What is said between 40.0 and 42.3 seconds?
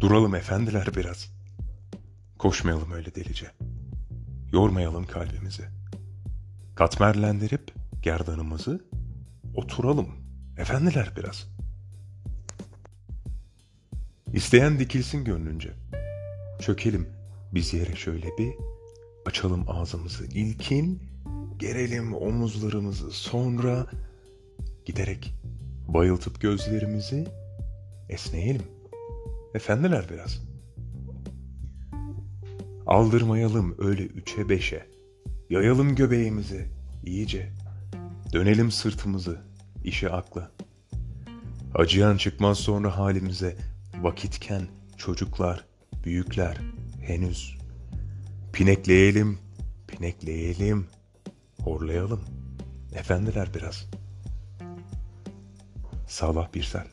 akla. Acıyan